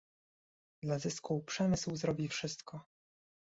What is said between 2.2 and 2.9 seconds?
wszystko